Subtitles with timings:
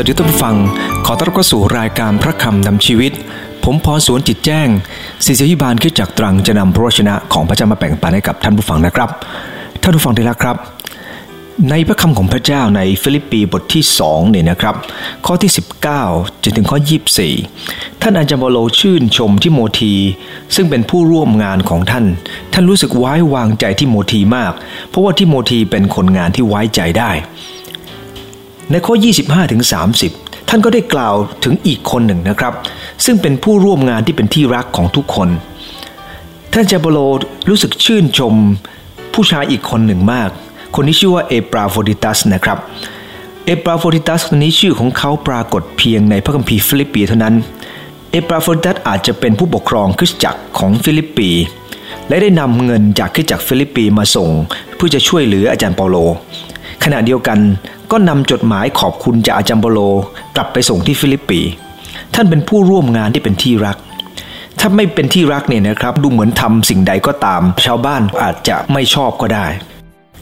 [0.00, 0.56] วัสดีท่านผู้ฟัง
[1.06, 3.12] ขอต้อนรับเข้าสู่รายการพระคำนำชีวิต
[3.64, 4.68] ผมพรสวนจิตแจ้ง
[5.24, 9.10] ศิษยิบาลคิดจากตรังจะนำพระวจนะของพระเจ้ามาแบ่งปันให้กับท่านผู้ฟังนะครับ
[9.82, 10.56] ท่านผู้ฟังที่รักครับ
[11.70, 14.74] ในพระคำของพระเจ้าในฟิลิปปีบทที่2เนี่ยนะครับ
[15.26, 15.50] ข้อที่
[15.98, 16.78] 19จนถึงข้อ
[17.40, 19.94] 24 ท่านอาจารย์บโลชื่นชมที่โมที
[20.54, 22.04] ซึ่งเป็นผู้ร่วมงานของท่าน
[22.52, 24.52] ท่านรู้สึกไว้วางใจที่โมทีมาก
[24.88, 27.12] เพราะว่าที่โมทีเป็นคนงานที่ไว้ใจได้
[28.70, 29.62] ในข้อ 25ถึง
[30.06, 31.14] 30 ท่านก็ได้กล่าว
[31.44, 32.54] ถึงอีกคนหนึ่งนะครับ
[33.04, 35.28] ซึ่งเป็นผู้ร่วมงานที่เป็นที่รักของทุกคน
[36.52, 36.98] ท่านอาจารย์เปาโล
[37.48, 38.34] รู้สึกชื่นชม
[39.14, 40.30] ผู้ชายอีกคนหนึ่งมาก
[40.74, 42.58] คนนี้ชื่อว่าเอปาโฟรดิทัสนะครับ
[43.46, 47.34] เอปาโฟรดิทัสคนนี้ชื่อของเขาปรากฏเพียงในพระคัมภีร์ฟิลิปปีเท่านั้น
[48.12, 51.30] เอปาโฟรดิทัสอาจจะเป็นผู้ปกครองคริสตจักรของฟิลิปปี
[52.08, 54.28] และได้นำเงินจากคริสตจักรฟิลิปปีมาส่ง
[54.76, 55.96] เพื่อจะช่วยเหลืออาจารย์เปาโล
[56.84, 57.38] ขณะเดียวกัน
[57.90, 59.80] ก็นำจดหมายขอบคุณจากอาจารย์เปาโล
[60.36, 61.40] กลับไปส่งที่ฟิลิปปี
[62.14, 63.76] ท่านเป็นผู้ร่วมงานที่เป็นที่รัก
[64.58, 69.46] ถ้าไม่เป็นที่รักเนี่ยนะครับ ดูเหมือนทำสิ่งใดก็ตาม ชาวบ้านอาจจะไม่ชอบก็ได้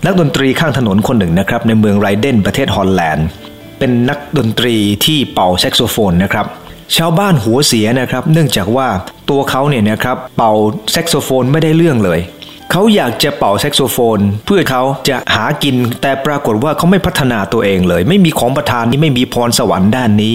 [0.06, 3.27] นักดนตรีข้างถนนคนหนึ่งนะครับ ในเมืองไลเดนประเทศฮอลแลนด์
[3.78, 6.47] เป็นนักดนตรีที่เป่าแซกโซโฟนนะครับ
[6.97, 8.89] ชาวบ้านหัวเสียนะครับ เนื่องจากว่า
[9.30, 10.53] ตัวเขาเนี่ยนะครับเป่า
[10.92, 12.20] แซกโซโฟนไม่ได้เรื่องเลย
[12.70, 20.34] เขาอยากจะเป่าแซกโซโฟน เพื่อเขาจะหากินแต่ปรากฏว่าเขาไม่พัฒนาตัวเองเลย ไม่มีของประทานนี้ไม่มีพรสวรรค์ด้านนี้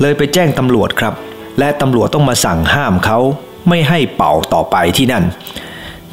[0.00, 1.14] เลยไปแจ้งตำรวจครับ
[1.58, 3.18] และตำรวจต้องมาสั่งห้ามเขา
[3.68, 5.24] ไม่ให้เป่าต่อไปที่นั่น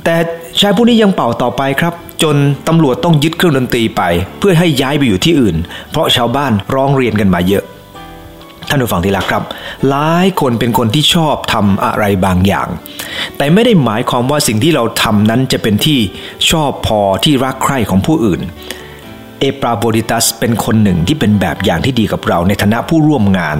[0.03, 0.15] แต่
[0.59, 1.93] ชายผู้นี้ยังเป่าต่อไปครับ
[2.23, 2.35] จน
[2.67, 4.01] ตำรวจต้องยึดเครื่องดนตรีไป
[4.39, 5.55] เพื่อให้ย้ายไปอยู่ที่อื่น
[5.91, 7.63] เพราะชาวบ้านร้องเรียนกันมาเยอะ
[8.69, 9.43] ท่านผู้ฟังที่รักครับ
[9.89, 12.67] หลายคนเป็นคนที่ชอบทำอะไรบางอย่าง
[13.37, 15.99] แต่ไม่ได้หมายความว่าสิ่งที่เราทำนั้นจะเป็นที่
[16.49, 18.41] ชอบพอที่รักใคร่ของผู้อื่น
[19.39, 23.57] เอปาโฟรดิทัสเป็นคนหนึ่งที่เป็นแบบอย่างที่ดีกับเราในฐานะผู้ร่วมงาน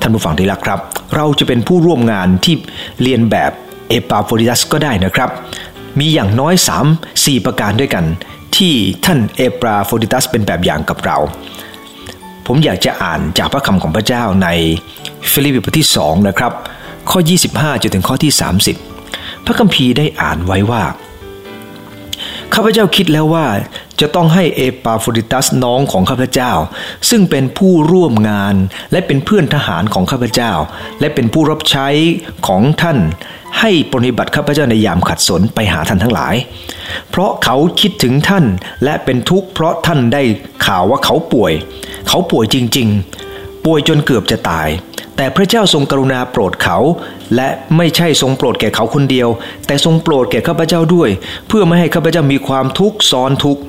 [0.00, 0.80] ท่านผู้ฟังที่รักครับ
[1.16, 2.54] เราจะเป็นผู้ร่วมงานที่
[3.02, 3.52] เลียนแบบ
[3.88, 5.30] เอปาโฟรดิทัสก็ได้นะครับ
[5.98, 6.54] มีอย่างน้อย
[6.90, 8.04] 3 4 ประการด้วยกัน
[8.56, 8.72] ที่
[9.04, 11.18] ท่านเอปาโฟรดิทัสเป็นแบบอย่างกับเรา
[12.46, 14.48] ผมอยากจะอ่านจากพระคำของพระเจ้าใน
[15.30, 16.52] ฟิลิปปีบทที่2นะครับ
[17.10, 17.18] ข้อ
[17.52, 18.32] 25จนถึงข้อที่
[18.88, 20.84] 30 พระคัมภีร์ได้อ่านไว้ว่า
[22.54, 23.46] ข้าพเจ้าคิดแล้วว่า
[24.00, 26.52] จะต้องให้เอปาโฟรดิทัสน้องของข้าพเจ้า
[27.10, 28.54] ซึ่งเป็นผู้ร่วมงาน
[28.92, 30.52] และเป็นเพื่อนทหารของข้าพเจ้า
[31.00, 31.88] และเป็นผู้รับใช้
[32.46, 32.98] ของท่าน
[33.60, 36.34] ให้ปฏิบัติข้าพเจ้าในยามขัดสนไปหาท่านทั้งหลาย
[37.10, 38.44] เพราะเขาคิดถึงท่าน
[38.84, 40.22] และเป็นทุกข์เพราะท่านได้
[40.66, 41.52] ข่าวว่าเขาป่วย
[42.08, 42.88] เขาป่วยจริง
[43.26, 44.68] ๆ ป่วยจนเกือบจะตาย
[45.16, 46.78] แต่พระเจ้าทรงกรุณาโปรดเขา
[47.34, 49.28] และไม่ใช่ทรงโปรดแก่เขาคนเดียว
[49.66, 51.10] แต่ทรงโปรดแก่ข้าพเจ้าด้วย
[51.48, 53.62] เพื่อไม่ให้ข้าพเจ้ามีความทุกข์ซ้อนทุกข์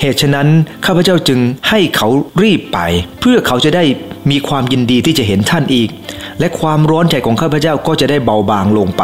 [0.00, 0.48] เหตุฉะนั้น
[0.86, 2.08] ข้าพเจ้าจึงให้เขา
[2.42, 2.78] รีบไป
[3.20, 3.84] เพื่อเขาจะได้
[4.30, 5.88] มีความยินดีที่จะเห็นท่านอีก
[6.38, 9.02] และความร้อนใจของข้าพเจ้าก็จะได้เบาบางลงไป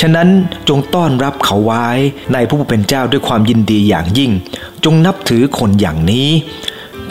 [0.00, 0.28] ฉะนั้น
[0.68, 1.86] จงต้อนรับเขาไว้
[2.32, 4.30] ในผู้เป็นเจ้าด้วยความยินดีอย่างยิ่ง
[4.84, 6.28] จงนับถือคนอย่างนี้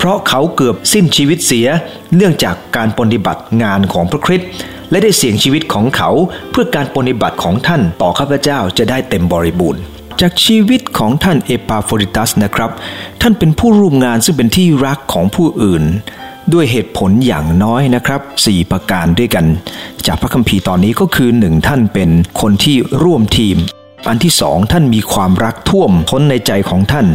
[0.08, 1.68] ราะเขาเกือบสิ้นชีวิตเสีย
[2.16, 4.50] เนื่องจากการปฏิบัติงานของพระคริสต์
[4.92, 6.10] และได้เสี่ยงชีวิตของเขา
[6.52, 9.82] เพื่อการปฏิบัติของท่านต่อข้าพเจ้าจะได้เต็มบริบูรณ์
[10.22, 12.72] จากชีวิตของท่านเอปาโฟริตัสนะครับ
[13.22, 15.84] ท่านเป็นผู้ร่วมงานซึ่งเป็นที่รักของผู้อื่น
[16.54, 19.46] ด้วยเหตุผลอย่างน้อยนะครับ 4 ประการด้วยกัน
[20.06, 22.10] จากพระคัมภีร์ตอนนี้ก็คือหนึ่งท่านเป็น
[22.42, 23.58] คนที่ร่วมทีม
[24.08, 27.08] อันที่สองท่านมีความรักท่วมท้นในใจของท่าน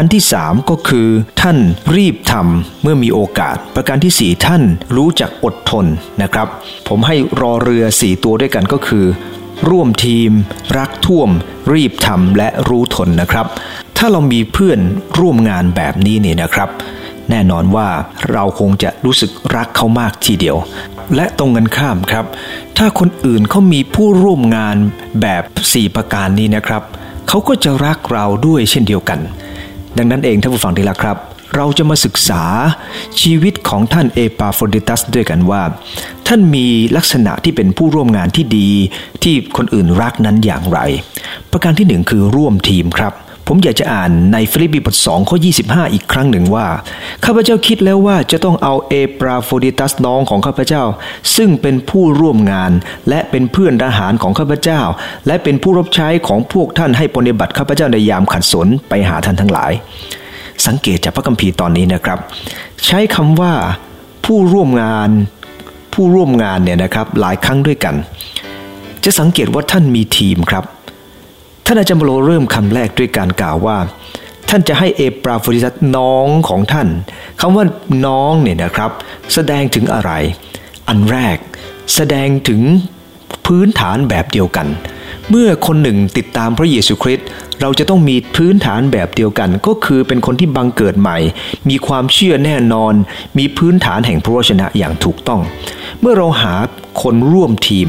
[0.00, 1.08] อันที่สามก็คือ
[1.40, 1.58] ท่าน
[1.96, 4.62] รีบทำเมื่อมีโอกาส ประการที่สี่ท่าน
[4.96, 5.86] รู้จักอดทน
[6.22, 6.48] นะครับ
[6.88, 9.04] ผมให้รอเรือสี่ตัวด้วยกันก็คือ
[9.70, 10.30] ร่วมทีม
[10.78, 11.30] รักท่วม
[11.72, 13.46] รีบทำและรู้ทนนะครับ
[13.96, 14.78] ถ้าเรามีเพื่อน
[15.18, 16.68] ร่วมงานแบบนี้เนี่ยนะครับ
[17.30, 17.88] แน่นอนว่า
[18.32, 20.56] เราคงจะรู้สึกรักเขามากทีเดียว
[21.14, 22.24] และตรงกันข้ามครับ
[22.76, 24.76] ถ้าคนอื่นเขามีผู้ร่วมงาน
[25.22, 25.42] แบบ
[25.72, 26.82] 4 ประการนี้นะครับ
[27.28, 29.20] เขาก็จะรักเราด้วยเช่นเดียวกัน
[29.98, 31.16] ดังนั้นเองท่านผู้ฟังที่รักครับ
[31.56, 32.42] เราจะมาศึกษา
[33.20, 35.62] ชีวิตของท่านเอปาโฟดิตัสด้วยกันว่า
[36.26, 36.66] ท่านมี
[36.96, 38.70] ลักษณะที่เป็นผู้ร่วมงานที่ดี
[39.22, 40.78] ที่คนอื่นรักนั้นอย่างไร
[41.50, 43.12] ประการที่หนึ่งคือร่วมทีมครับ
[43.50, 45.36] ผมอยากจะอ่านในฟิลิปปีบท2ข้อ
[45.66, 46.66] 25 อีกครั้งหนึ่งว่า
[47.24, 50.82] ข้าพเจ้าคิดแล้วว่าจะต้องเอาเอปาโฟรดิทัสน้องของข้าพเจ้า
[51.36, 52.72] ซึ่งเป็นผู้ร่วมงาน
[53.08, 54.80] และเป็นเพื่อนทหารของข้าพเจ้า
[55.26, 59.72] และเป็นผู้รับใช้ของพวกท่านให้ปฏิบัติข้าพเจ้าในยามขัดสนไปหาท่านทั้งหลาย
[60.66, 62.18] สังเกตจากพระคัมภีร์ตอนนี้นะครับ
[62.86, 63.52] ใช้คำว่า
[64.24, 65.10] ผู้ร่วมงาน
[65.94, 67.94] ผู้ร่วมงานเนี่ยนะครับหลายครั้งด้วยกัน
[69.04, 70.64] จะสังเกตว่าท่านมีทีมครับ
[71.70, 73.78] ท่านอาจารย์โลเริ่มคำแรกด้วยการกล่าวว่า
[74.48, 76.88] ท่านจะให้เอปราโฟดิตัสน้องของท่าน
[77.40, 77.64] คำว่า
[78.06, 78.90] น้องเนี่ยนะครับ
[79.34, 80.10] แสดงถึงอะไร
[80.88, 81.36] อันแรก
[81.94, 82.60] แสดงถึง
[83.46, 84.66] พื้นฐานแบบเดียวกัน
[85.30, 87.26] เมื่อคนหนึ่งติดตามพระเยซูคริสต์
[87.60, 91.18] เราจะต้องมีพื้นฐานแบบเดียวกัน ก็คือเป็นคนที่บังเกิดใหม่
[91.68, 92.94] มีความเชื่อแน่นอน
[93.38, 95.40] มีพื้นฐานแห่งพระวจนะอย่างถูกต้อง
[96.00, 96.54] เมื่อเราหา
[97.02, 97.88] คนร่วมทีม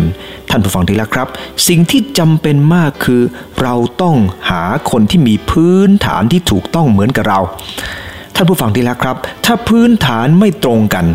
[0.49, 1.27] ท่านผู้ฟังที่รักครับ
[1.67, 3.21] สิ่งที่จำเป็นมากคือ
[3.61, 4.15] เราต้อง
[4.49, 7.39] หาคนที่มีพื้นฐานที่ถูกต้องเหมือนกับเรา
[8.35, 11.05] ท่านผู้ฟังที่รักครับ ถ้าพื้นฐานไม่ตรงกัน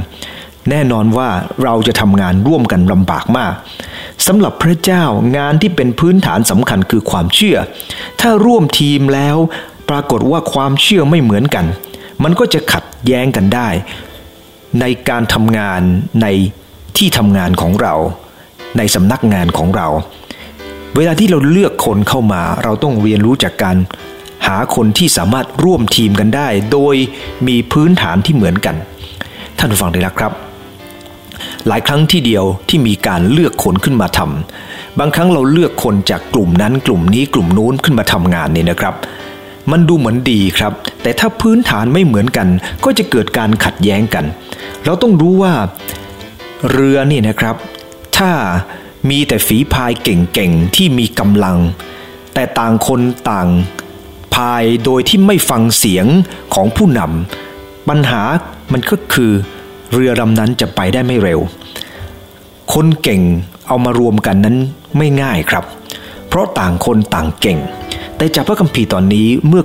[0.70, 1.28] แน่นอนว่า
[1.62, 3.52] เราจะทำงานร่วมกันลำบากมาก
[4.26, 5.04] สำหรับพระเจ้า
[5.36, 7.56] งานที่เป็นพื้นฐานสำคัญคือความเชื่อ
[8.20, 9.36] ถ้าร่วมทีมแล้ว
[9.88, 11.66] ปรากฏว่าความเชื่อไม่เหมือนกัน
[12.22, 13.68] มันก็จะขัดแย้งกันได้
[14.80, 15.80] ในการทำงาน
[16.22, 16.26] ใน
[16.96, 17.94] ที่ทำงานของเรา
[18.78, 19.88] ในสำนักงานของเรา
[20.96, 23.76] เวลาที่เราเลือกคนเข้ามา เราต้องเรียนรู้จากการ
[24.46, 26.94] หาคนที่สามารถร่วมทีมกันได้ โดย
[27.46, 28.76] มีพื้นฐานที่เหมือนกัน
[29.58, 30.32] ท่านผู้ฟังได้แล้วครับ
[31.66, 38.94] หลายครั้งที่เดียวที่มีการเลือกคนขึ้นมาทำบางครั้งเราเลือกคนจากกลุ่มนั้นกลุ่มนี้กลุ่มนู้นขึ้นมาทำงานนี่นะครับ
[39.70, 42.48] มันดูเหมือนดีครับ แต่ถ้าพื้นฐานไม่เหมือนกัน
[42.84, 44.24] ก็จะเกิดการขัดแย้งกัน
[44.84, 45.52] เราต้องรู้ว่า
[46.70, 47.56] เรือนี่นะครับ
[48.16, 48.32] ถ้า
[49.10, 51.58] มีแต่ฝีพายเก่งๆที่มีกำลัง
[52.34, 53.00] แต่ต่างคน
[53.30, 53.48] ต่าง
[54.34, 56.06] พายโดยที่ไม่ฟังเสียง
[56.54, 58.22] ของผู้นำปัญหา
[58.72, 59.32] มันก็คือ
[59.92, 61.40] เรือลำนั้นจะไปได้ไม่เร็ว
[62.72, 63.22] คนเก่ง
[63.66, 64.56] เอามารวมกันนั้น
[64.96, 65.64] ไม่ง่ายครับ
[66.28, 67.58] เพราะต่างคนต่างเก่ง
[68.16, 69.62] แต่จากพระคัมภีร์ตอนนี้เมื่อ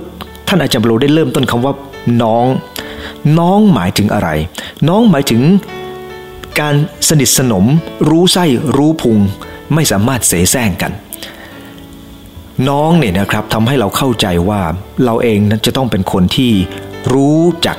[0.48, 1.74] ท่านอาจารย์โรได้เริ่มต้นคำว่า
[2.22, 2.46] น้อง
[3.38, 4.28] น้องหมายถึงอะไร
[4.88, 5.42] น้องหมายถึง
[6.60, 6.74] การ
[7.08, 7.64] สนิทสนม
[8.08, 8.44] รู้ไส้
[8.76, 9.18] รู้พุง
[9.74, 10.92] ไม่สามารถเสแสร้งกัน
[12.68, 14.62] น้องเนี่ยนะครับทำให้เราเข้าใจว่า
[15.04, 16.52] เราเองนั้นจะต้องเป็นคนที่
[17.12, 17.78] รู้จัก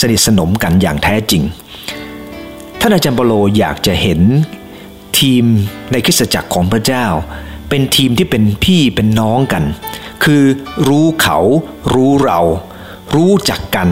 [0.00, 1.42] สนิทสนมกันอย่างแท้จริง
[2.80, 4.20] ท่านอาจารย์เปโลอยากจะเห็น
[5.18, 5.44] ทีม
[5.92, 7.06] ในคริสตจักรของพระเจ้า
[7.68, 9.64] เป็นทีมที่เป็นพี่เป็นน้องกัน
[10.24, 10.42] คือ
[10.88, 11.38] รู้เขา
[11.94, 12.40] รู้เรา
[13.14, 13.88] รู้จักกัน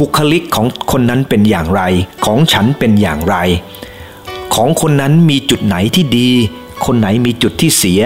[0.00, 1.82] บุคลิกของคนนั้นเป็นอย่างไร
[2.24, 3.36] ของฉันเป็นอย่างไร
[4.54, 6.28] ของคนนั้นมีจุดไหนที่ดี
[6.86, 8.02] คนไหนมีจุดที่เสีย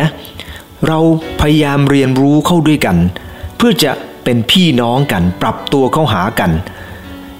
[0.87, 0.99] เรา
[1.41, 2.97] พยายามเรียนรู้เข้าด้วยกัน
[3.57, 3.93] เพื่อจะ
[4.25, 6.51] เป็นพี่น้องกันปรับตัวเข้าหากัน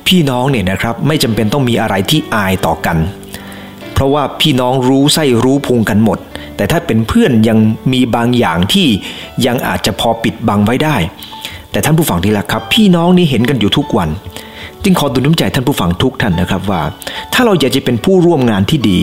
[0.07, 2.99] พี่น้องเนี่ยนะครับไม่จำเป็นต้องมีอะไรที่อายต่อกัน
[3.93, 6.19] เพราะว่าพี่น้องรู้ไส้รู้พุงกันหมด
[6.57, 7.59] แต่ถ้าเป็นเพื่อนยัง
[7.93, 8.89] มีบางอย่างที่
[9.47, 10.97] ยังอาจจะพอปิดบังไว้ได้
[11.71, 14.09] แต่ท่านผู้ฟังที่รักครับ พี่น้องนี่เห็นกันอยู่ทุกวัน
[14.85, 16.83] จึงขอตุนน้ำใจท่านผู้ฟังทุกท่านนะครับว่า
[17.33, 18.99] ถ้าเราอยากจะเป็นผู้ร่วมงานที่ดี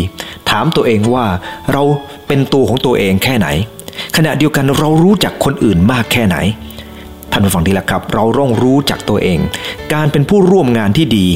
[0.50, 1.26] ถามตัวเองว่า
[1.72, 1.84] เรา
[2.28, 3.48] เป็นตัวของตัวเองแค่ไหน
[4.18, 6.38] ขณะเดียวกันเรารู้จักคนอื่นมากแค่ไหน
[7.32, 9.40] ท่านผู้ฟังที่รักครับ เราต้องรู้จักตัวเอง
[9.94, 11.28] การเป็นผู้ร่วมงานที่ดี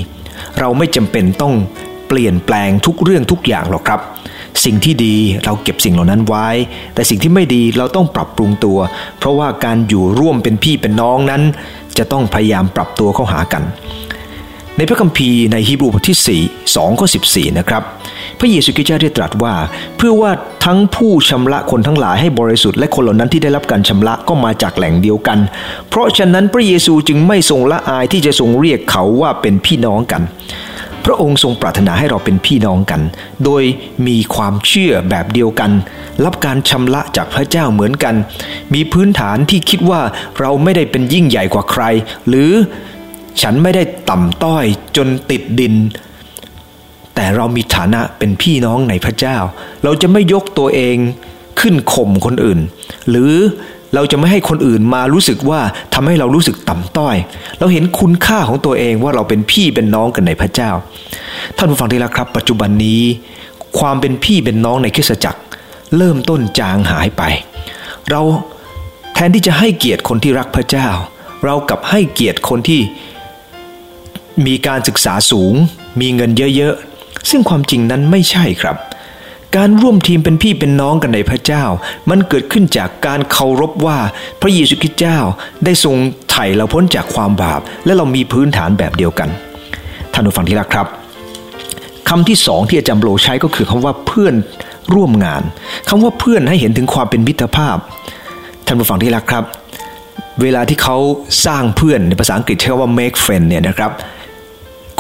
[0.60, 1.54] เราไม่จำเป็นต้อง
[2.08, 4.00] เปลี่ยนแปลงทุกเรื่องทุกอย่างหรอกครับ
[4.66, 5.16] สิ่งที่ดี
[5.46, 6.48] เราเก็บสิ่งเหล่านั้นไว้
[6.94, 8.80] แต่สิ่งที่ไม่ดีเราต้องปรับปรุงตัว
[9.20, 11.42] เพราะว่าการอยู่ร่วมเป็นพี่เป็นน้องนั้น
[11.98, 13.64] จะต้องพยายามปรับตัวเข้าหากัน
[14.78, 17.84] ในพระคัมภีร์ในฮีบรูบทที่ 4 2ข้อ14 นะครับ
[18.40, 19.54] พระเยซูคริสต์ได้ตรัสว่า
[19.98, 20.32] เพื่อว่า
[20.66, 25.40] ทั้งผู้ชำระคนทั้งหลายให้บริสุทธิ์และคนเหล่านั้นที่ได้รับการชำระก็มาจากแหล่งเดียวกัน
[25.90, 30.22] เพราะฉะนั้นพระเยซูจึงไม่ทรงละอายที่จะทรงเรียกเขาว่าเป็นพี่น้องกัน
[31.06, 33.02] พระองค์ทรงปรารถนาให้เราเป็นพี่น้องกัน
[33.46, 33.64] โดย
[34.08, 35.72] มีความเชื่อแบบเดียวกัน
[36.26, 38.16] รับการชำระจากพระเจ้าเหมือนกัน
[38.74, 40.02] มีพื้นฐานที่คิดว่า
[40.40, 41.84] เราไม่ได้เป็นยิ่งใหญ่กว่าใคร
[42.28, 42.52] หรือ
[43.42, 44.66] ฉันไม่ได้ต่ำต้อย
[44.98, 45.74] จนติดดิน
[47.16, 49.38] แต่เรามีฐานะเป็นพี่น้องในพระเจ้า
[49.84, 50.98] เราจะไม่ยกตัวเอง
[51.60, 52.60] ขึ้นข่มคนอื่น
[53.10, 53.34] หรือ
[53.96, 55.62] เราจะไม่ให้คนอื่นมารู้สึกว่า
[55.94, 57.16] ทำให้เรารู้สึกต่ำต้อย
[57.60, 60.72] เราเห็นคุณค่าของตัวเองว่าเราเป็นพี่เป็นน้องกันในพระเจ้า
[61.58, 63.02] ท่านผู้ฟังที่รักครับ ปัจจุบันนี้
[63.80, 65.42] ความเป็นพี่เป็นน้องในคริสตจักร
[65.98, 67.24] เริ่มต้นจางหายไป
[68.10, 68.22] เรา
[69.14, 70.88] แทนที่จะให้เกียรติคนที่รักพระเจ้า
[71.46, 72.82] เรากลับให้เกียรติคนที่
[74.46, 75.54] มีการศึกษาสูง
[76.02, 78.78] มีเงินเยอะๆ ซึ่งความจริงนั้นไม่ใช่ครับ
[79.56, 81.64] การร่วมทีมเป็นพี่เป็นน้องกันในพระเจ้า
[82.10, 83.98] มันเกิดขึ้นจากการเคารพว่า
[84.42, 85.18] พระเยซูคริสต์เจ้า
[85.66, 85.96] ได้ทรง
[86.32, 89.30] ไถ่เราพ้นจากความบาป และเรามีพื้นฐานแบบเดียวกัน
[90.14, 90.88] ท่านผู้ฟังที่รักครับ
[92.10, 94.36] คำที่สองที่อาจารย์โบรใช้ก็คือคำว่าเพื่อน
[94.94, 95.44] ร่วมงาน
[95.90, 97.78] คำว่าเพื่อนให้เห็นถึงความเป็นมิตรภาพ
[98.66, 99.44] ท่านผู้ฟังที่รักครับ
[100.42, 100.98] เวลาที่เขา
[101.46, 103.92] สร้างเพื่อนในภาษาอังกฤษใช้คำว่า make friend เนี่ยนะครับ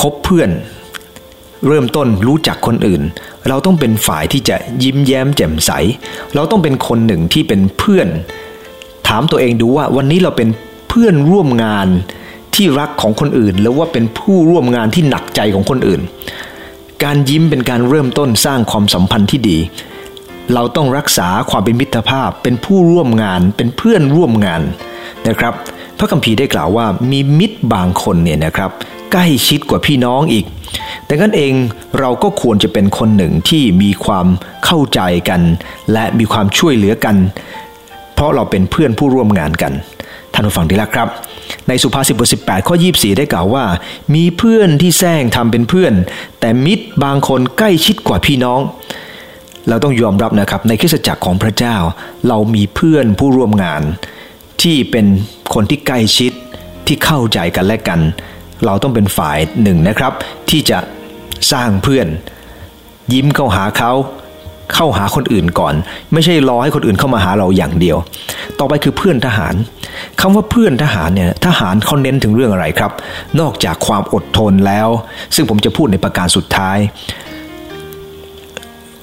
[0.01, 0.49] คบเพื่อน
[1.67, 3.01] เริ่มต้นรู้จักคนอื่น
[3.47, 5.71] เราต้องเป็นฝ่ายที่จะยิ้มแย้มแจ่มใส
[6.35, 8.07] เราต้องเป็นคนหนึ่งที่เป็นเพื่อน
[9.07, 10.49] ถามตัวเองดูว่าวันนี้เราเป็น
[10.89, 11.87] เพื่อนร่วมงาน
[12.55, 16.01] ที่รักของคนอื่นหรือว่าเป็นผู้ร่วมงานที่หนักใจของคนอื่น
[17.03, 19.57] การยิ้มเป็นการเริ่มต้นสร้างความสัมพันธ์ที่ดี
[20.53, 24.61] เราต้องรักษาความเป็นมิตรภาพ เป็นผู้ร่วมงาน เป็นเพื่อนร่วมงาน
[25.27, 25.53] นะครับ
[25.97, 28.71] พระคัมภีร์ได้กล่าวว่ามีมิตรบางคนเนี่ยนะครับ
[29.11, 30.45] ใกล้ชิดกว่าพี่น้องอีก
[31.05, 31.53] แต่กันเอง
[31.99, 34.27] เราก็ควรจะเป็นคนหนึ่งที่มีความ
[34.65, 35.41] เข้าใจกัน
[35.93, 37.15] และมีความช่วยเหลือกัน
[38.13, 39.73] เพราะเราเป็นเพื่อนผู้ร่วมงานกัน
[40.33, 41.07] ท่านผู้ฟังดีแล้วครับ
[41.67, 43.65] ในสุภาษิตบทสิข้อ 24 ได้กล่าวว่า
[44.15, 45.93] มีเพื่อนที่แซงทำเป็นเพื่อน
[46.39, 48.59] แต่มิตรบางคนใกล้ชิดกว่าพี่น้อง
[49.69, 51.75] เราต้องยอมรับนะครับในคริสตจักรของพระเจ้า
[52.27, 53.81] เรามีเพื่อนผู้ร่วมงาน
[54.61, 55.05] ที่เป็น
[55.53, 56.31] คนที่ใกล้ชิด
[56.87, 57.99] ที่เข้าใจกันและกัน
[58.65, 60.13] เราต้องเป็นฝ่ายหนึ่งนะครับ
[60.49, 60.79] ที่จะ
[61.51, 62.07] สร้างเพื่อน
[63.13, 63.91] ยิ้มเข้าหาเขา
[64.73, 65.73] เข้าหาคนอื่นก่อน
[66.13, 67.97] ไม่ใช่รอให้คนอื่นเข้ามาหาเราอย่างเดียว
[68.59, 69.53] ต่อไปคือเพื่อนทหาร
[70.21, 72.91] คำว่าเพื่อนทหารเนี่ยทหารเขาเน้นถึงเรื่องอะไรครับ
[73.39, 74.87] นอกจากความอดทนแล้ว
[75.35, 76.77] ซึ่งผมจะพูดในประการสุดท้าย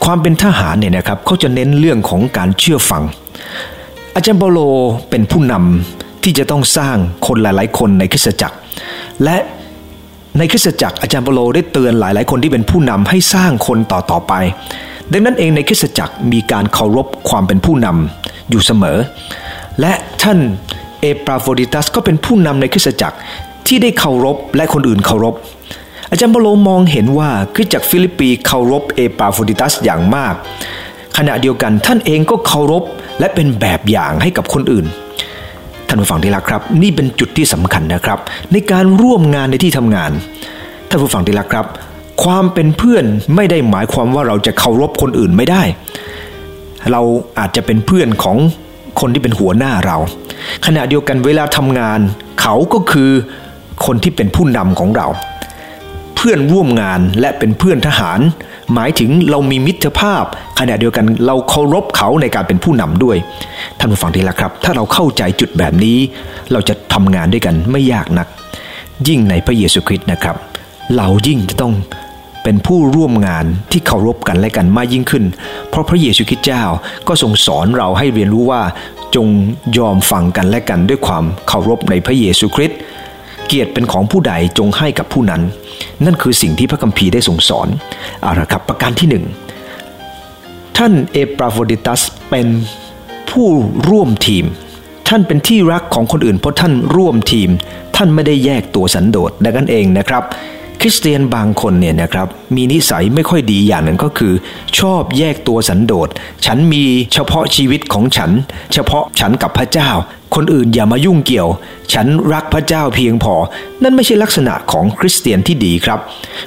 [0.04, 3.02] ความเป็นทหารเนี่ยนะครับเขาจะเน้นเรื่องของการเชื่อฟัง
[4.14, 4.59] อาจารย์เปโล
[5.11, 8.56] เป็นผู้นำที่จะต้องสร้างคนหลาย ๆ คนในคริสตจักร
[9.25, 9.39] และ
[10.39, 14.35] ในคริสตจักรอาจารย์เปโลได้เตือนหลายๆ คนที่เป็นผู้นำให้สร้างคนต่อๆไป
[15.12, 18.99] ดังนั้นเองในคริสตจักรมีการเคารพความเป็นผู้นำอยู่เสมอ
[19.81, 20.39] และท่าน
[21.01, 23.17] เอปราโฟดิตัสก็เป็นผู้นำในคริสตจักร
[23.67, 25.35] ที่ได้เคารพและคนอื่นเคารพ
[26.11, 30.35] อาจารย์เปาโลมองเห็นว่าคริสตจักรฟิลิปปีเคารพเอปาโฟรดิทัสอย่างมาก
[31.19, 32.85] ขณะเดียวกันท่านเองก็เคารพ
[33.21, 34.87] และเป็นแบบอย่างให้กับคนอื่น
[35.93, 38.19] ท่านผู้ฟังที่รักครับ นี่เป็นจุดที่สำคัญนะครับ
[38.53, 40.11] ในการร่วมงานในที่ทำงาน
[40.89, 41.67] ท่านผู้ฟังที่รักครับ
[42.25, 45.63] ความเป็นเพื่อนไม่ได้หมายความว่าเราจะเคารพคนอื่นไม่ได้
[46.93, 47.03] เรา
[47.39, 48.37] อาจจะเป็นเพื่อนของ
[49.01, 49.97] คนที่เป็นหัวหน้าเรา
[50.67, 52.01] ขณะเดียวกันเวลาทำงาน
[52.43, 53.11] เขาก็คือ
[53.87, 55.07] คนที่เป็นผู้นำของเรา
[56.23, 58.21] พื่อนร่วมงานและเป็นเพื่อนทหาร
[58.75, 60.25] หมายถึงเรามีมิตรภาพ
[60.59, 63.17] ขณะเดียวกันเราเคารพเขาในการเป็นผู้นำด้วย
[63.79, 65.99] ท่านผู้ฟังดีละครับ ถ้าเราเข้าใจจุดแบบนี้
[66.52, 68.26] เราจะทำงานด้วยกันไม่ยากนัก
[69.09, 70.37] ยิ่งในพระเยซูคริสต์นะครับ
[70.97, 71.73] เรายิ่งจะต้อง
[72.43, 75.25] เป็นผู้ร่วมงานที่เคารพกันและกันมากยิ่งขึ้น
[75.69, 76.62] เพราะพระเยซูคริสต์เจ้า
[77.09, 78.62] ก็ทรงสอนเราให้เรียนรู้ว่า
[79.14, 79.26] จง
[79.79, 82.79] ยอมฟังกันและกันด้วยความเคารพในพระเยซูคริสต์
[83.47, 85.43] เกียรติเป็นของผู้ใดจงให้กับผู้นั้น
[86.05, 87.69] นั่นคือสิ่งที่พระคัมภีร์ได้ทรงสอน
[88.23, 89.25] เอาละครับประการที่หนึ่ง
[90.76, 92.00] ท่านเอปราโฟดิตัส
[92.31, 92.47] เป็น
[93.31, 93.49] ผู้
[93.88, 94.45] ร่วมทีม
[95.09, 97.49] ท่านเป็นที่รักของคนอื่นเพราะท่านร่วมทีม
[97.97, 100.23] ท่านไม่ได้แยกตัวสันโดษดังนั้นเองนะครับ
[100.85, 104.33] คริสเตียนบางคนเนี่ยนะครับมีนิสัยไม่ค่อยดีอย่างหนึ่งก็คือ
[104.79, 106.09] ชอบแยกตัวสันโดษ
[106.47, 108.31] ฉันมีเฉพาะชีวิตของฉัน
[108.73, 109.91] เฉพาะฉันกับพระเจ้า
[110.35, 111.49] คนอื่นอย่ามายุ่งเกี่ยว
[111.93, 113.35] ฉันรักพระเจ้าเพียงพอ
[113.83, 115.99] นั่นไม่ใช่ลักษณะของคริสเตียนที่ดีครับ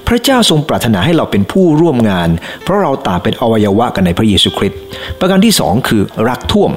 [0.08, 2.30] พระเจ้าทรงปรารถนาให้เราเป็นผู้ร่วมงาน
[2.64, 4.80] เพราะเราต่างเป็นอวัยวะกันในพระเยซูคริสต์
[5.20, 6.72] ประการที่สองคือรักท่วม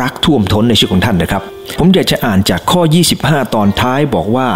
[0.00, 1.42] รักท่วมท้นในชีวิตของท่านนะครับ
[1.78, 2.80] ผมอยากจะอ่านจากข้อ
[3.16, 4.48] 25 ตอนท้ายบอกว่า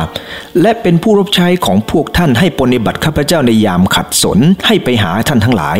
[0.61, 5.78] และเป็นผู้รับใช้ของพวกท่านให้ปฏิบัติข้าพเจ้าในยามขัดสนให้ไปหาท่านทั้งหลาย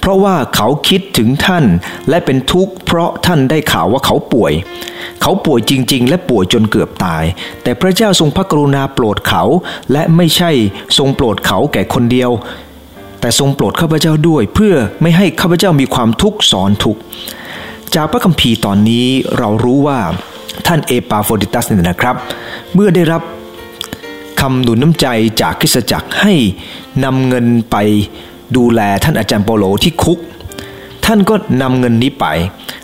[0.00, 1.64] เพราะว่าเขาคิดถึงท่าน
[2.08, 4.52] และเป็นทุกข์เพราะท่านได้ข่าวว่าเขาป่วย
[5.22, 7.24] เขาป่วยจริง ๆ และป่วยจนเกือบตาย
[7.62, 9.42] แต่พระเจ้าทรงพระกรุณาโปรดเขา
[9.92, 10.50] และไม่ใช่
[10.98, 12.30] ทรงโปรดเขาแต่คนเดียว
[13.20, 17.00] แต่ทรงโปรดข้าพเจ้าด้วยเพื่อไม่ให้ข้าพเจ้ามีความทุกข์ซ้อนทุกข์
[17.96, 19.06] จากพระคัมภีร์ตอนนี้
[19.38, 19.98] เรารู้ว่า
[20.66, 22.16] ท่านเอปาโฟรดิทัสเนี่ยนะครับ
[22.74, 23.22] เมื่อได้รับ
[24.40, 25.06] คำหนุนน้ำใจ
[25.40, 26.32] จากคริสตจักรให้
[27.04, 27.76] นำเงินไป
[28.56, 30.18] ดูแลท่านอาจารย์เปโลที่คุก
[31.06, 32.26] ท่านก็นำเงินนี้ไป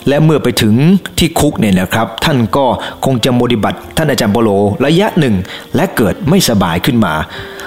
[0.08, 0.75] และเมื่อไปถึง
[1.18, 2.64] ที่คุกเนี่ยนะครับ ท่านก็
[3.04, 4.50] คงจะโมดิบัติท่านอาจารย์เปโล
[4.84, 5.34] ระยะหนึ่ง
[5.76, 7.14] และเกิดไม่สบายขึ้นมา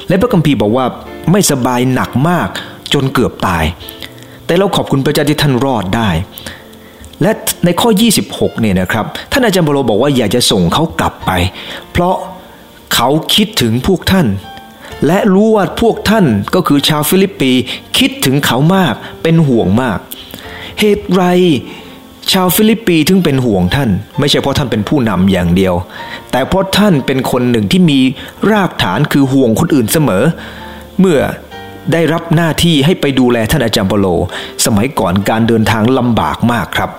[0.08, 0.86] และพระคัมภีร์บอกว่า
[1.32, 2.48] ไม่สบายหนักมาก
[2.94, 3.64] จนเกือบตาย
[4.46, 6.10] แต่เราขอบคุณพระเจ้าที่ท่านรอดได้
[7.22, 7.32] และ
[7.66, 7.90] ในข้อ
[8.26, 11.32] 26เนี่ยนะครับท่านอาจารย์เปาโลบอกว่าอยากจะส่งเขากลับไป
[11.92, 12.16] เพราะ
[12.96, 14.28] เขาคิดถึงพวกท่าน
[15.08, 17.52] และรู้ว่าพวกท่านก็คือชาวฟิลิปปี
[17.98, 18.94] คิดถึงเขามาก
[19.24, 20.00] เป็นห่วงมาก
[20.80, 21.24] เหตุไร
[22.32, 25.74] ชาวฟิลิปปีถึงเป็นห่วงท่าน ไม่ใช่เพราะท่านเป็นผู้นำอย่างเดียว
[26.32, 28.00] แต่เพราะท่านเป็นคนหนึ่งที่มี
[28.52, 30.24] รากฐานคือห่วงคนอื่นเสมอ
[31.00, 31.20] เมื่อ
[31.92, 34.08] ได้รับหน้าที่ให้ไปดูแลท่านอาจารย์เปาโล
[34.66, 36.90] สมัยก่อนการเดินทางลำบากมากครับ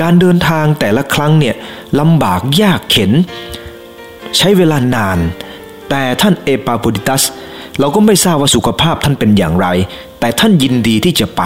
[0.00, 1.54] การเดินทางแต่ละครั้งเนี่ย
[2.00, 3.12] ลำบากยากเข็น
[4.36, 5.18] ใช้เวลานาน
[5.90, 7.22] แต่ท่านเอปาโปดิตัส
[7.78, 9.66] เราก็ไม่ทราบว่าสุขภาพท่านเป็นอย่างไร
[10.20, 11.42] แต่ท่านยินดีที่จะไป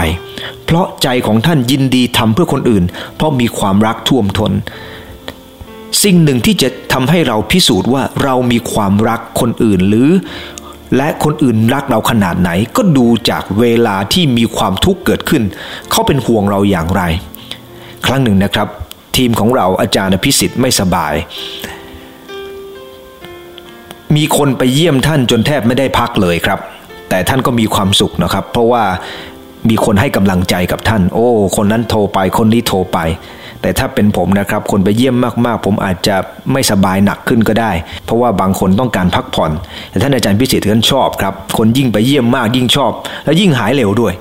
[0.65, 2.85] เพราะใจของท่านยินดีทำเพื่อคนอื่น
[3.17, 4.53] เพราะมีความรักท่วมทน
[6.03, 10.11] สิ่งหนึ่งที่จะทำให้เราพิสูจน์ว่าเรามีความรักคนอื่นหรือ
[10.97, 15.43] และคนอื่นรักเราขนาดไหน ก็ดูจากเวลาที่มีความทุกข์เกิดขึ้น
[15.91, 17.03] เขาเป็นห่วงเราอย่างไร
[18.07, 18.69] ครั้งหนึ่งนะครับ
[19.17, 21.15] ทีมของเราอาจารย์พิสิทธิ์ไม่สบาย
[24.17, 26.59] มีคนไปเยี่ยมท่านจนแทบไม่ได้พักเลยครับ
[27.09, 28.85] แต่ท่านก็มีความสุขนะครับ เพราะว่า
[29.69, 32.99] มีคนให้กำลังใจกับท่าน โอ้ คนนั้นโทรไปคนนี้โทรไป
[33.65, 35.15] แต่ถ้าเป็นผมนะครับ คนไปเยี่ยม
[35.47, 36.17] มากๆ ผมอาจจะ
[36.53, 37.73] ไม่สบายหนักขึ้นก็ได้
[38.05, 39.51] เพราะว่าบางคนต้องการพักผ่อน
[39.91, 42.93] แต่ท่านอาจารย์พิเศษท่านชอบครับ คนยิ่งไปเยี่ยมมากยิ่งชอบ
[43.25, 44.13] และยิ่งหายเร็วด้วย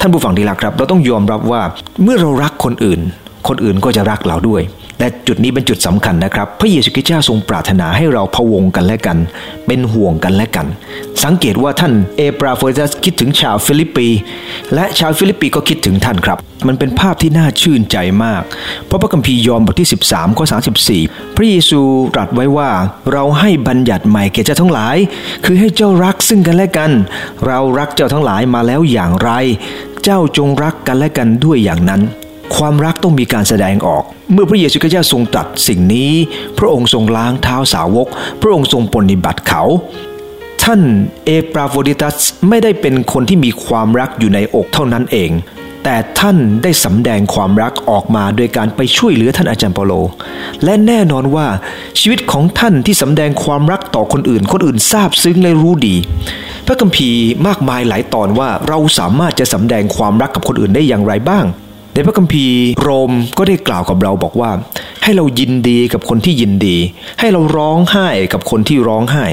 [0.00, 1.60] ท่านผู้ฟังที่รักครับ เราต้องยอมรับว่า
[2.02, 3.00] เมื่อเรารักคนอื่น
[3.48, 4.62] คนอื่นก็จะรักเราด้วย
[4.98, 9.18] และจุดนี้เป็นจุดสำคัญนะครับ พระเยซูคริสต์เจ้าทรงปรารถนาให้เราพะวงกันและกัน
[9.66, 10.66] เป็นห่วงกันและกัน
[11.24, 14.08] สังเกตว่าท่านเอปาโฟรดิทัสคิดถึงชาวฟิลิปปี
[14.74, 18.42] และชาวฟิลิปปีก็คิดถึงท่านครับ มันเป็นภาพที่น่าชื่นใจมาก
[18.86, 20.44] เพราะพระคัมภีร์ยอห์นบทที่ 13ข้อ
[20.90, 21.80] 34 พระเยซู
[22.14, 22.70] ตรัสไว้ว่า
[23.12, 24.96] เราให้บัญญัติใหม่แก่เจ้าทั้งหลาย
[25.44, 26.90] คือให้เจ้ารักซึ่งกันและกัน
[27.46, 29.30] เรารักเจ้าทั้งหลายมาแล้วอย่างไร
[30.04, 32.02] เจ้าจงรักกันและกันด้วยอย่างนั้น
[32.56, 36.12] ความรักต้องมีการแสดงออก เมื่อพระเยซูคริสต์ทรงตรัสสิ่งนี้
[36.58, 38.08] พระองค์ทรงล้างเท้าสาวก
[38.40, 39.62] พระองค์ทรงปฏิบัติเขา
[40.62, 40.80] ท่าน
[41.24, 42.16] เอปราโฟดิตัส
[42.48, 45.30] ไม่ได้เป็นคนที่มีความรักอยู่ในอกเท่านั้นเอง
[45.84, 49.92] แต่ท่านได้สำแดงความรักออกมาโดยการไปช่วยเหลือท่านอาจารย์เปโล
[50.64, 51.46] และแน่นอนว่า
[52.00, 55.96] ชีวิตของท่านที่สำแดงความรักต่อคนอื่น คนอื่นทราบซึ้งและรู้ดี
[56.66, 61.44] พระคัมภีร์มากมายหลายตอนว่าเราสามารถจะสำแดงความรักกับคนอื่นได้อย่างไรบ้าง
[61.96, 64.50] ในพระคัมภีร์โรมก็ได้กล่าวกับเราบอกว่า
[65.02, 66.76] ให้เรายินดีกับคนที่ยินดี
[67.20, 69.24] ให้เราร้องไห้กับคนที่ร้องไห้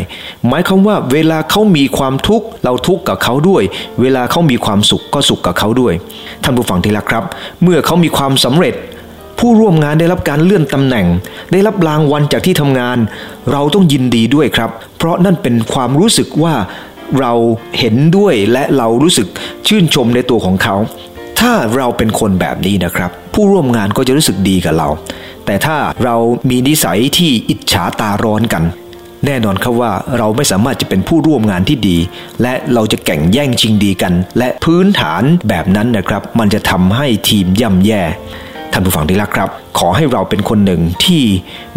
[0.47, 3.63] หมายความว่าเวลาเขามีความทุกข์เราทุกข์กับเขาด้วย
[4.01, 5.93] เวลาเขามีความสุขก็สุขกับเขาด้วย
[6.43, 7.23] ท่านผู้ฟังที่รักครับ
[7.63, 8.75] เมื่อเขามีความสำเร็จ
[9.39, 11.05] ผู้ร่วมงานได้รับการเลื่อนตำแหน่ง
[11.51, 12.97] ได้รับรางวัลจากที่ทำงาน
[13.51, 16.55] เราต้องยินดีด้วยครับ เพราะนั่นเป็นความรู้สึกว่า
[17.19, 17.33] เรา
[17.79, 19.27] เห็นด้วยและเรารู้สึก
[19.67, 20.75] ชื่นชมในตัวของเขา
[21.41, 24.89] ถ้าเราเป็นคนแบบนี้นะครับ ผู้ร่วมงานก็จะรู้สึกดีกับเรา
[25.45, 26.15] แต่ถ้าเรา
[26.49, 28.63] มีนิสัยที่อิจฉาตาร้อนกัน
[29.25, 31.97] แน่นอนครับว่าเราไม่สามารถจะเป็นผู้ร่วมงานที่ดี
[32.41, 38.01] และเราจะแข่งแย่งชิงดีกัน และพื้นฐานแบบนั้นนะครับ มันจะทำให้ทีมย่ำแย่
[38.71, 39.49] ท่านผู้ฟังที่รักครับ
[39.79, 41.23] ขอให้เราเป็นคนหนึ่งที่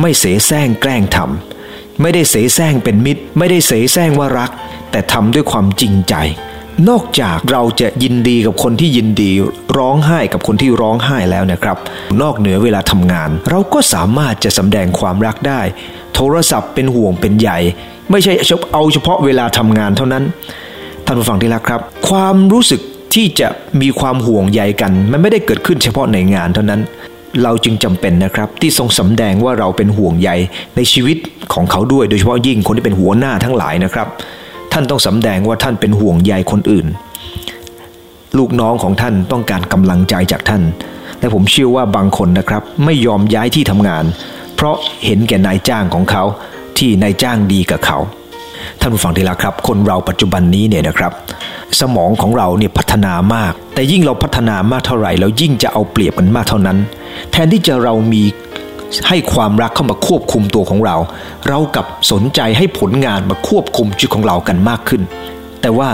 [0.00, 4.50] ไม่เสแสร้งแกล้งทำไม่ได้เสแสร้งเป็นมิตร ไม่ได้เสแสร้งว่ารัก
[4.90, 6.14] แต่ทำด้วยความจริงใจ
[6.88, 9.30] นอกจากเราจะยินดีกับคนที่ยินดี
[9.78, 11.76] ร้องไห้กับคนที่ร้องไห้แล้วนะครับ
[12.22, 15.60] นอกเหนือเวลาทำงาน เราก็สามารถจะสำแดงความรักได้
[16.14, 17.58] โทรศัพท์เป็นห่วงเป็นใหญ่
[18.10, 18.32] ไม่ใช่
[18.72, 20.24] เอาเฉพาะเวลาทำงานเท่านั้น
[21.06, 22.80] ท่านผู้ฟังที่รักครับ ความรู้สึก
[23.14, 23.48] ที่จะ
[23.80, 26.80] มีความห่วงใยกัน มันไม่ได้เกิดขึ้นเฉพาะในงานเท่านั้น
[27.42, 30.30] เราจึงจำเป็นนะครับ ที่ทรงสำแดงว่าเราเป็นห่วงใย
[30.76, 31.16] ในชีวิต
[31.54, 34.08] ของเขาด้วย โดยเฉพาะยิ่งคนที่เป็นหัวหน้าทั้งหลายนะครับ
[34.76, 36.86] ท่านต้องสำแดงว่าท่านเป็นห่วงใยคนอื่น
[38.38, 40.62] ลูกน้องของท่านต้องการกำลังใจจากท่าน
[41.20, 44.04] และผมเชื่อว่าบางคนนะครับ ไม่ยอมย้ายที่ทำงาน
[44.54, 46.24] เพราะเห็นแก่นายจ้างของเขา
[46.78, 47.98] ที่นายจ้างดีกับเขา
[48.80, 51.12] ท่านผู้ฟังที่รักครับ คนเราปัจจุบันนี้เนี่ยนะครับ
[51.80, 56.78] สมองของเราเนี่ยพัฒนามาก แต่ยิ่งเราพัฒนามากเท่าไหร่เรายิ่งจะเอาเปรียบกันมากเท่านั้น
[57.30, 58.22] แทนที่จะเรามี
[59.08, 60.96] ให้ความรักเข้ามาควบคุมตัวของเรา
[61.48, 65.02] เรากับสนใจให้ผลงานมาควบคุมชีวิตของเรากันมากขึ้น
[65.60, 65.88] แต่ว่า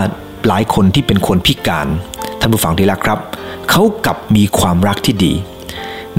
[0.47, 1.87] หลายคนที่เป็นคนพิการ
[2.39, 3.19] ท่านผู้ฟังที่รักครับ
[3.69, 5.33] เขากับมีความรักที่ดี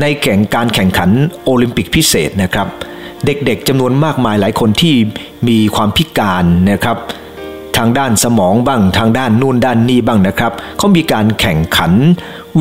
[0.01, 1.11] ในแข่งการแข่งขัน
[1.45, 2.68] โอลิมปิกพิเศษนะครับ
[3.27, 4.95] เด็กๆจำนวนมากมายหลายคนที่
[5.49, 6.97] มีความพิการนะครับ
[7.77, 11.92] ทางด้านสมองบ้าง ทางด้านนู่นด้านนี้บ้างนะครับเขามีการแข่งขัน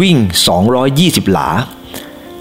[0.02, 0.18] วิ่ง
[0.76, 1.50] 220 หลา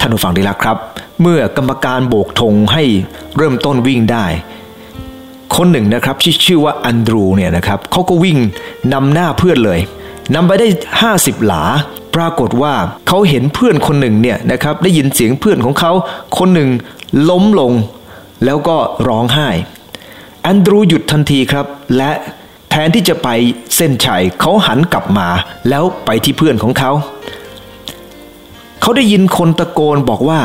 [0.00, 0.76] ท่านผู้ฟังที่รักครับ
[1.20, 2.84] เมื่อกรรมการโบกธงให้
[3.36, 4.26] เริ่มต้นวิ่งได้
[5.56, 8.38] คนหนึ่งนะครับที่ชื่อว่าอันดรูเนี่ยนะครับเขาก็วิ่ง
[8.92, 9.80] นำหน้าเพื่อนเลย
[10.34, 10.68] นำไปได้
[11.06, 11.62] 50 หลา
[12.16, 12.74] ปรากฏว่า
[13.08, 15.92] เขาเห็นเพื่อนคนหนึ่งเนี่ยนะครับได้ยินเสียงเพื่อนของเขา
[16.38, 16.70] คนหนึ่ง
[17.30, 17.72] ล้มลง
[18.44, 18.76] แล้วก็
[19.08, 19.48] ร้องไห้
[20.46, 22.10] อันดรูหยุดทันทีครับ และ
[22.70, 23.28] แทนที่จะไป
[23.76, 25.28] เส้นชัยเขาหันกลับมา
[25.68, 26.90] แล้วไปที่เพื่อนของเขา
[28.80, 30.40] เขาได้ยินคนตะโกนบอกว่า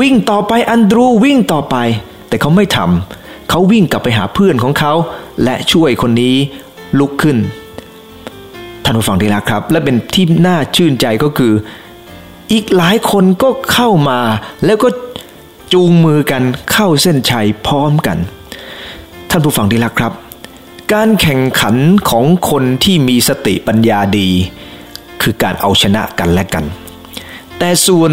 [0.00, 1.76] วิ่งต่อไปอันดรูวิ่งต่อไป
[2.28, 4.92] แต่เขาไม่ทำเขาวิ่งกลับไปหาเพื่อนของเขา
[5.44, 6.36] และช่วยคนนี้
[6.98, 7.38] ลุกขึ้น
[8.84, 11.52] ท่านผู้ฟังที่รักครับ และเป็นที่น่าชื่นใจก็คือ
[12.52, 14.20] อีกหลายคนก็เข้ามา
[14.64, 14.88] แล้วก็
[15.72, 18.18] จูงมือกันเข้าเส้นชัยพร้อมกัน
[19.30, 20.12] ท่านผู้ฟังที่รักครับ
[20.92, 21.76] การแข่งขัน
[22.10, 24.28] ของคนที่มีสติปัญญาดี
[25.22, 26.64] คือการเอาชนะกันและกัน
[27.58, 28.12] แต่ส่วน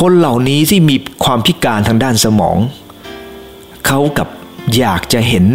[0.00, 2.56] คนเหล่านี้ที่มีความพิการทางด้านสมอง
[3.86, 4.28] เขากับ
[4.78, 5.46] อยากจะเห็น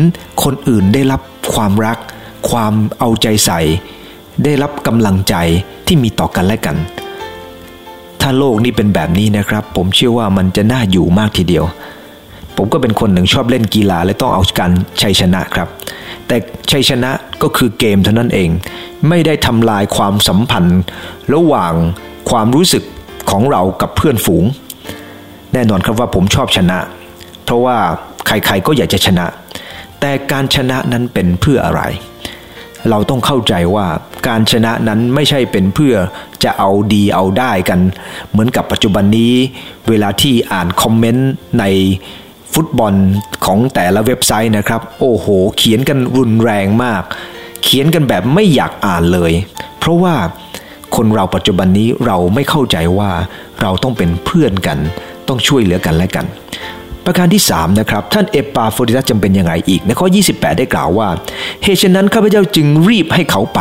[0.43, 1.21] คนอื่นได้รับ
[1.53, 1.97] ความรัก
[2.49, 3.60] ความเอาใจใส่
[4.43, 5.36] ได้รับกำลังใจ
[5.88, 6.77] ที่มีต่อกันและกัน
[8.21, 11.65] ถ้าโลกนี้เป็นแบบนี้นะครับ ผมเชื่อว่ามันจะน่าอยู่มากทีเดียว
[12.58, 15.67] ผมก็เป็นคนหนึ่งชอบเล่นกีฬาและต้องเอาการชัยชนะครับ
[16.27, 16.36] แต่
[16.71, 18.49] ชัยชนะก็คือเกมเท่านั้นเอง
[19.08, 20.82] ไม่ได้ทำลายความสัมพันธ์
[21.34, 21.73] ระหว่าง
[22.30, 22.84] ความรู้สึก
[23.32, 24.44] ของเรากับเพื่อนฝูง
[25.54, 26.80] แน่นอนครับว่าผมชอบชนะ
[27.44, 27.78] เพราะว่า
[28.26, 29.26] ใครๆก็อยากจะชนะ
[30.00, 31.82] แต่การชนะนั้นเป็นเพื่ออะไร
[32.90, 33.88] เราต้องเข้าใจว่า
[34.28, 35.94] การชนะนั้นไม่ใช่เป็นเพื่อ
[36.44, 37.80] จะเอาดีเอาได้กัน
[38.32, 39.34] เหมือนกับปัจจุบันนี้
[39.90, 41.63] เวลาที่อ่านคอมเมนต์ใน
[42.54, 42.94] ฟุตบอล
[43.46, 47.04] ของแต่ละเว็บไซต์นะครับ โอ้โห เขียนกันรุนแรงมาก
[47.63, 49.34] เขียนกันแบบไม่อยากอ่านเลย
[49.80, 50.16] เพราะว่า
[50.95, 53.12] คนเราปัจจุบันนี้เราไม่เข้าใจว่า
[53.62, 54.78] เราต้องเป็นเพื่อนกัน
[55.28, 56.26] ต้องช่วยเหลือกันและกัน
[57.06, 61.10] ประการที่3นะครับท่านเอปาโฟดิตัสจำเป็นยังไงอีกในข้อ 28 ได้กล่าวว่า
[61.63, 63.60] เหตุฉะนั้นข้าพเจ้าจึงรีบให้เขาไป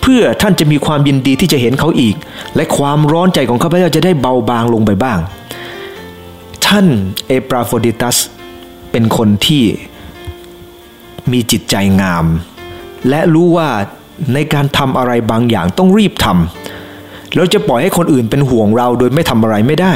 [0.00, 2.14] เพื่อท่านจะมีความยินดีที่จะเห็นเขาอีก
[2.56, 5.18] และความร้อนใจของข้าพเจ้าจะได้เบาบางลงไปบ้าง
[6.66, 6.86] ท่าน
[7.26, 8.16] เอปาโฟดิตัส
[8.90, 9.64] เป็นคนที่
[11.32, 12.24] มีจิตใจงาม
[13.08, 13.68] และรู้ว่า
[14.34, 19.94] ในการทำอะไรบางอย่างต้องรีบทำเราจะปล่อยให้คนอื่นเป็นห่วงเราโดยไม่ทำอะไรไม่ได้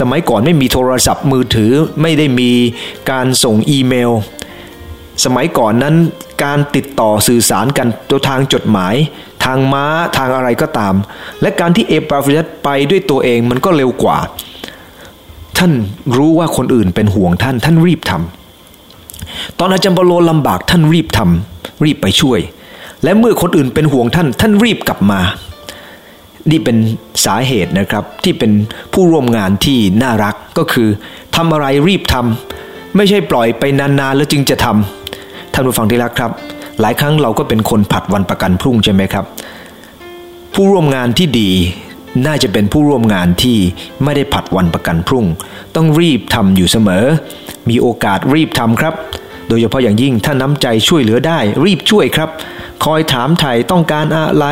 [0.00, 2.50] สมัยก่อนไม่มีโทรศัพท์มือถือไม่ได้มี
[3.10, 4.12] การส่งอีเมล
[5.24, 5.94] สมัยก่อนนั้น
[6.44, 8.94] การติดต่อสื่อสารกันตัวทางจดหมาย
[9.44, 9.84] ทางม้า
[10.16, 10.94] ทางอะไรก็ตาม
[11.40, 14.18] และการที่เอปาโฟรดิทัสไปด้วยตัวเองมันก็เร็วกว่า
[15.58, 15.72] ท่าน
[16.16, 22.40] รู้ว่าคนอื่นเป็นห่วงท่านท่านรีบทำตอนอาจารย์เปาโลลำบากท่านรีบทำรีบไปช่วย
[23.04, 25.20] และเมื่อคนอื่นเป็นห่วงท่าน ท่านรีบกลับมา
[26.50, 26.76] นี่เป็น
[27.24, 28.52] สาเหตุนะครับที่เป็น
[28.92, 30.88] ผู้ร่วมงานที่น่ารักก็คือ
[31.36, 36.30] ทำอะไรรีบทำไม่ใช่ปล่อยไปนานๆแล้วจึงจะทำำท่านผู้ฟังที่รักครับ
[36.80, 39.24] หลายครั้งเราก็เป็นคนผัดวันประกันพรุ่งใช่ไหมครับ
[40.54, 41.50] ผู้ร่วมงานที่ดี
[42.26, 43.58] น่าจะเป็นผู้ร่วมงานที่
[44.04, 45.24] ไม่ได้ผัดวันประกันพรุ่ง
[45.74, 47.04] ต้องรีบทำอยู่เสมอ
[47.68, 48.94] มีโอกาสรีบทำครับ
[49.48, 52.28] โดยเฉพาะอย่างยิ่งถ้าน้ำใจช่วยเหลือได้รีบช่วยครับ
[52.84, 54.46] คอยถามไถ่ต้องการอะไร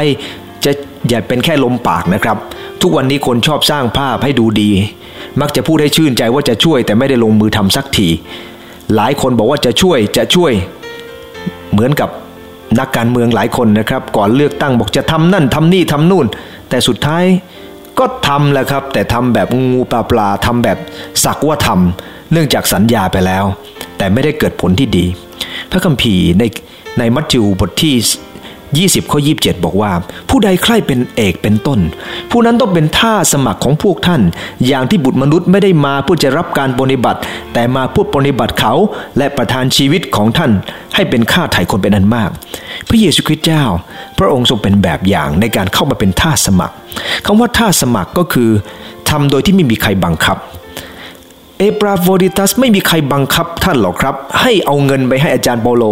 [0.65, 0.73] จะ
[1.09, 2.37] อย่าเป็นแค่ลมปากนะครับ
[2.81, 4.71] ทุกวันนี้คนชอบสร้างภาพให้ดูดี
[5.41, 8.09] มักจะพูดให้ชื่นใจว่าจะช่วยแต่ไม่ได้ลงมือทำสักที
[8.95, 10.53] หลายคนบอกว่าจะช่วยจะช่วย
[11.73, 12.11] เหมือนกับ
[12.79, 16.27] นักการเมืองหลายคนนะครับ ก่อนเลือกตั้งบอกจะทำนั่นทำนี่ทำนู่น
[16.69, 17.25] แต่สุดท้าย
[17.99, 20.79] ก็ทำแหละครับ แต่ทำแบบงูปลาปลาทำแบบ
[21.25, 23.45] สักว่าทำเนื่องจากสัญญาไปแล้ว
[23.99, 25.05] แต่ไม่ได้เกิดผลที่ดี
[25.71, 26.43] พระคัมภีร์ใน
[26.99, 27.97] ในมัทธิวบทที่
[29.01, 29.93] 20ข้อ27 บอกว่า
[30.29, 31.81] ผู้ใดใคร่เป็นเอกเป็นต้น
[32.31, 34.23] ผู้นั้นต้องเป็นท่าสมัครของพวกท่าน
[34.67, 37.21] อย่างที่บุตรมนุษย์ไม่ได้มาเพื่อจะรับการปฏิบัติ
[37.53, 38.75] แต่มาเพื่อปฏิบัติเขา
[39.19, 40.51] และประทานชีวิตของท่าน
[40.95, 42.31] ให้เป็นค่าไถ่คนเป็นอันมาก
[42.89, 43.65] พระเยซูคริสต์เจ้า
[44.19, 46.75] พระองค์ทรงเป็นแบบอย่างในการเข้ามาเป็นทาสสมัคร
[47.27, 48.51] คำว่าทาสสมัครก็คือ
[49.11, 50.37] ทำโดยที่ไม่มีใครบังคับ
[51.63, 55.85] เอปาโฟรดิทัสไม่มีใครบังคับท่านหรอกครับ ให้เอาเงินไปให้อาจารย์เปาโล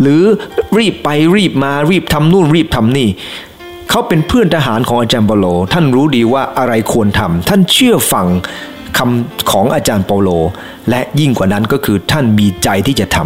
[0.00, 0.22] หรือ
[0.78, 3.08] รีบไปรีบมารีบทำนู่นรีบทำนี่
[3.90, 8.26] เขาเป็นเพื่อนทหารของอาจารย์เปาโล ท่านรู้ดีว่าอะไรควรทำท่านเชื่อฟัง
[8.98, 10.28] คำของอาจารย์เปาโล
[10.90, 13.18] และยิ่งกว่านั้นก็คือท่านมีใจที่จะท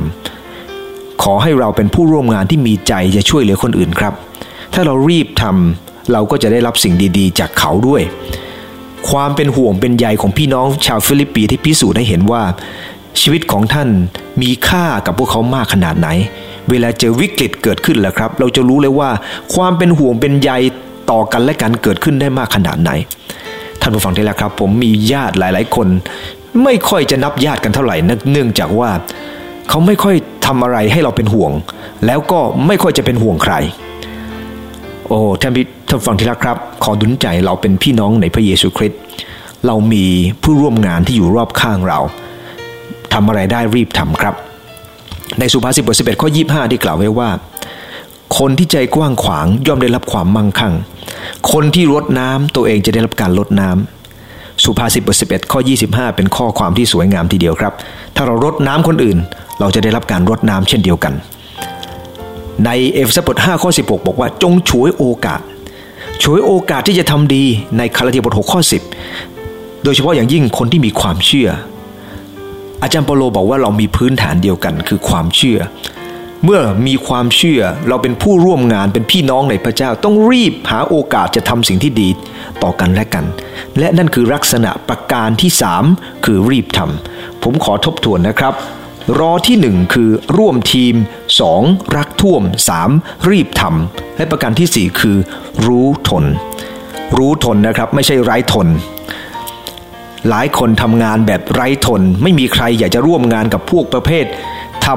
[0.56, 4.14] ำขอให้เราเป็นผู้ร่วมงานที่มีใจจะช่วยเหลือคนอื่นครับ
[4.74, 8.02] ถ้าเรารีบทำเราก็จะได้รับสิ่งดี ๆ จากเขาด้วย
[9.08, 12.42] ความเป็นห่วงเป็นใยของพี่น้องชาวฟิลิปปีที่พิสูจน์ให้เห็นว่า
[13.20, 13.88] ชีวิตของท่าน
[14.42, 16.08] มีค่ากับพวกเขามากขนาดไหน
[16.70, 19.10] เวลาเจอวิกฤตเกิดขึ้นแหละครับ เราจะรู้เลยว่า
[19.54, 20.50] ความเป็นห่วงเป็นใย
[21.10, 22.90] ต่อกันและกันเกิดขึ้นได้มากขนาดไหน
[23.80, 25.88] ท่านผู้ฟังที่แล้วครับ ผมมีญาติหลาย ๆ คน
[26.64, 27.96] ไม่ค่อยจะนับญาติกันเท่าไหร่
[28.32, 28.90] เนื่องจากว่า
[29.68, 31.52] เขาไม่ค่อยทำอะไรให้เราเป็นห่วง
[32.06, 33.54] แล้วก็ไม่ค่อยจะเป็นห่วงใคร
[35.10, 39.00] โอ้ท่านพี่ท่านฟังที่รักครับ ขอดุลใจเราเป็นพี่น้องในพระเยซูคริสต์
[39.66, 40.04] เรามี
[40.42, 41.98] ผู้ร่วมงานที่อยู่รอบข้างเรา
[43.12, 44.34] ทำอะไรได้รีบทำครับ
[45.38, 47.30] ในสุภาษิตบทสิบเอ็ดข้อยี่ห้าที่กล่าวไว้ว่า
[48.38, 50.74] คนที่ใจกว้างขวางย่อมได้รับความมั่งคั่ง
[51.52, 57.72] คนที่รดน้ำตัวเองจะได้รับการรดน้ำสุภาษิตบทสิบเอ็ดข้อยี่สิบห้าเป็นข้อความที่สวยงามทีเดียวครับ
[58.16, 59.18] ถ้าเรารดน้ำคนอื่น
[59.60, 61.14] เราจะได้รับการรดน้ำเช่นเดียวกัน
[62.64, 65.40] ในเอเฟซัสบท5ข้อ 16 บอกว่าจงฉวยโอกาส
[66.22, 67.44] ฉวยโอกาสที่จะทำดี
[67.78, 68.60] ในกาลาเทียบท6ข้อ
[69.22, 71.48] 10 โดยเฉพาะอย่างยิ่งคนที่มีความเชื่อ
[72.82, 75.58] อาจารย์เปโลบอกว่าเรามีพื้นฐานเดียวกันคือความเชื่อ
[76.44, 82.08] เมื่อมีความเชื่อเราเป็นผู้ร่วมงานเป็นพี่น้องในพระเจ้า ต้องรีบหาโอกาสจะทำสิ่งที่ดี
[82.62, 83.24] ต่อกันและกัน
[83.78, 85.84] และนั่นคือลักษณะประการที่สาม
[86.24, 88.54] คือรีบทำผมขอทบทวนนะครับ
[89.18, 90.94] รอที่หนึ่งคือร่วมทีม
[91.40, 91.62] สอง
[91.96, 92.90] รักท่วมสาม
[93.30, 95.16] รีบทำและประการที่สี่คือ
[95.66, 96.24] รู้ทน
[97.16, 98.68] รู้ทนนะครับไม่ใช่ไร้ทน
[100.28, 104.24] หลายคนทำงานแบบไร้ทน ไม่มีใครอยากจะร่วมงานกับพวกประเภท
[104.86, 104.88] ท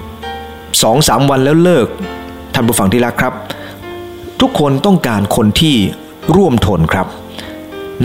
[0.00, 1.86] ำสองสามวันแล้วเลิก
[2.54, 3.34] ท่านผู้ฟังที่รักครับ
[4.40, 5.76] ทุกคนต้องการคนที่
[6.36, 7.06] ร่วมทนครับ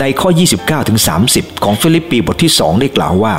[0.00, 0.28] ในข้อ
[0.58, 0.98] 29ถึง
[1.30, 3.34] 30ของฟิลิปปีบทที่ 2 ได้กล่าวว่า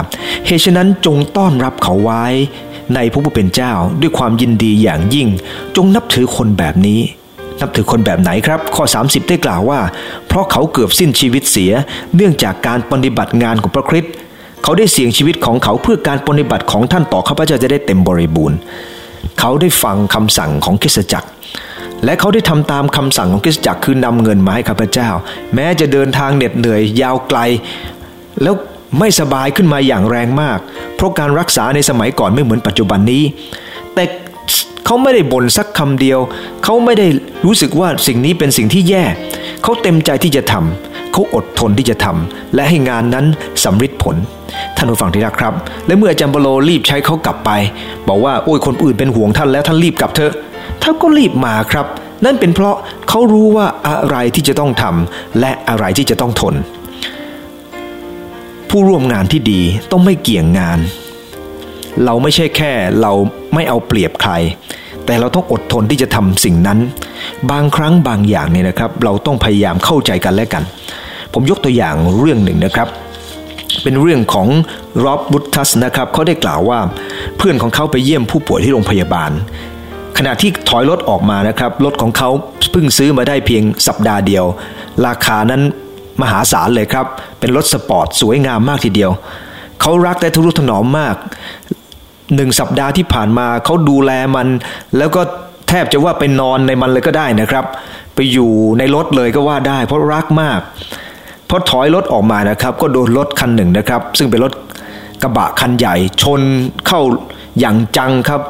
[0.46, 2.26] เหตุฉะนั้นจงต้อนรับเขาไว้
[2.96, 5.28] ในพระผู้เป็นเจ้าด้วยความยินดีอย่างยิ่ง
[5.76, 7.02] จงนับถือคนแบบนี้
[7.62, 9.80] นับถือคนแบบไหนครับ ข้อ 30 ได้กล่าวว่า
[10.28, 11.72] เพราะเขาเกือบสิ้นชีวิตเสีย
[12.16, 14.14] เนื่องจากการปฏิบัติงานของพระคริสต์
[14.64, 18.58] เขาได้เสี่ยงชีวิตของเขาเพื่อการปฏิบัติของท่านต่อข้าพเจ้าจะได้เต็มบริบูรณ์
[19.40, 21.28] เขาได้ฟังคำสั่งของคริสตจักร
[22.06, 25.10] และเขาได้ทำตามคำสั่งของคริสตจักรคือนำเงินมาให้ข้าพเจ้า
[25.56, 27.40] แม้จะเดินทางเหน็ดเหนื่อยยาวไกล
[28.44, 28.56] แล้ว
[29.00, 30.60] ไม่สบายขึ้นมาอย่างแรงมาก
[30.96, 33.24] เพราะการรักษาในสมัยก่อนไม่เหมือนปัจจุบันนี้
[33.96, 34.04] แต่
[34.86, 36.20] เขาไม่ได้บ่นสักคำเดียว
[36.64, 37.08] เขาไม่ได้
[37.46, 39.04] รู้สึกว่าสิ่งนี้เป็นสิ่งที่แย่
[39.64, 43.26] เขาเต็มใจที่จะทำเขาอดทนที่จะทำและให้งานนั้น
[43.66, 44.16] สำเร็จผล
[44.78, 45.54] ท่านผู้ฟังที่รักครับ
[45.88, 47.52] และเมื่ออาจารย์บโลรีบใช้เขากลับไป
[48.08, 50.34] บอกว่าโอ้ยคนอื่นเป็นห่วงท่านแล้วท่านรีบกลับเถอะ
[50.88, 51.88] ท่าก็รีบมาครับ
[52.26, 52.76] นั่นเป็นเพราะ
[53.10, 56.56] เขารู้ว่าอะไรที่จะต้องทำและอะไรที่จะต้องทน
[58.70, 60.80] ผู้ร่วมงานที่ดีต้องไม่เกี่ยงงาน
[62.06, 62.72] เราไม่ใช่แค่
[63.02, 63.12] เรา
[63.54, 64.32] ไม่เอาเปรียบใคร
[65.06, 66.80] แต่เราต้องอดทนที่จะทำสิ่งนั้น
[67.52, 70.64] บางครั้งบางอย่างเนี่ยนะครับ เราต้องพยายามเข้าใจกันและกัน
[71.34, 72.88] ผมยกตัวอย่างเรื่องหนึ่งนะครับ
[73.84, 74.48] เป็นเรื่องของ
[75.04, 76.80] ร็อบบุตัสนะครับเขาได้กล่าวว่า
[77.38, 79.32] เพื่อนของเขาไปเยี่ยมผู้ป่วยที่โรงพยาบาล
[80.18, 82.30] ขณะที่ถอยรถออกมานะครับรถของเขา
[82.72, 84.46] เพิ่งซื้อมาได้เพียงสัปดาห์เดียว
[85.06, 85.62] ราคานั้น
[86.22, 87.06] มหาศาลเลยครับ
[87.40, 89.12] เป็นรถสปอร์ตสวยงามมากทีเดียว
[89.82, 91.16] เขารักและทุรุถนอมมาก
[92.36, 94.48] หนึ่งสัปดาห์ที่ผ่านมาเขาดูแลมัน
[94.98, 95.22] แล้วก็
[95.70, 97.66] แทบจะว่าไปนอนในมันเลยก็ได้นะครับ
[98.16, 100.60] ไปอยู่ในรถเลยก็ว่าได้ เพราะรักมาก
[101.50, 104.54] พอถอยรถออกมานะครับ ก็โดนรถคันหนึ่งนะครับ ซึ่งเป็นรถ
[105.24, 106.42] กระบะคันใหญ่ชน
[106.88, 107.02] เข้า
[107.60, 108.42] อย่างจังครับ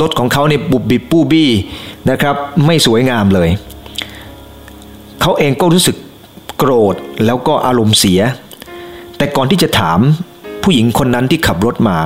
[0.00, 1.50] รถของเขาในบุบบิบปู้บี้
[2.10, 2.34] นะครับ
[2.66, 3.48] ไม่สวยงามเลย
[5.20, 5.96] เขาเองก็รู้สึก
[6.58, 6.94] โกรธ
[7.26, 8.20] แล้วก็อารมณ์เสีย
[9.16, 10.00] แต่ก่อนที่จะถาม
[10.62, 11.98] ผู้หญิงคนนั้นที่ขับรถมา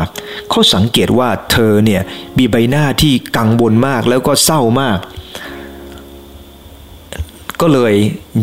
[0.51, 2.03] เขาสังเกตว่าเธอเนี่ย
[2.39, 4.99] มีใบหน้าที่กังวลมากแล้วก็เศร้ามาก
[7.61, 7.95] ก็เลย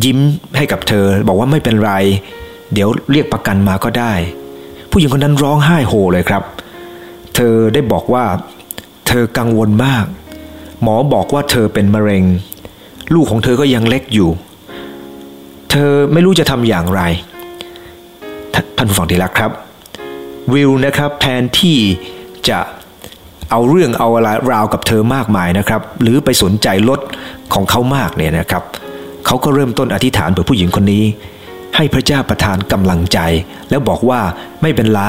[0.04, 0.20] ยิ้ม
[0.58, 1.92] ให้กับเธอบอกว่าไม่เป็นไร
[2.74, 4.14] เดี๋ยวเรียกประกันมาก็ได้
[4.92, 6.44] ผู้หญิงคนนั้นร้องไห้โฮเลยครับ
[7.36, 8.24] เธอได้บอกว่า
[9.14, 10.06] ธอกังวลมาก
[10.82, 12.24] หมอบอกว่าเธอเป็นมะเร็ง
[13.14, 14.30] ลูกของเธอก็ยังเล็กอยู่
[15.72, 17.02] เธอไม่รู้จะทำอย่างไร
[18.78, 19.52] ท่านผู้ฟังที่รักครับ
[20.54, 21.78] วิลนะครับแทนที่
[22.50, 22.60] จะ
[23.52, 27.00] เอาเรื่องเอาอะไรราวกับเธอมากมายนะครับ หรือไปสนใจรถ
[27.54, 28.64] ของเขามากเนี่ยนะครับ
[29.26, 31.04] เขาก็เริ่มต้นอธิษฐานเผื่อผู้หญิงคนนี้
[31.76, 33.20] ให้พระเจ้าประทานกำลังใจ
[33.70, 34.22] แล้วบอกว่า
[34.62, 35.02] ไม่เป็นไร